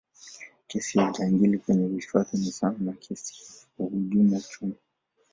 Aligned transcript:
kesi 0.67 0.97
ya 0.99 1.09
ujangili 1.09 1.57
kwenye 1.59 1.87
hifadhi 1.87 2.37
ni 2.37 2.51
sawa 2.51 2.75
na 2.79 2.91
kesi 2.93 3.33
ya 3.79 3.85
uhujumu 3.85 4.37
uchumi 4.37 4.73